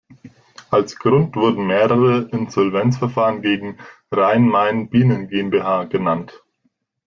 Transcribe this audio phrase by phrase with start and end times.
[0.71, 3.77] Als Grund wurden mehrere Insolvenzverfahren gegen
[4.11, 6.43] "Rhein-Main Bienen GmbH" genannt.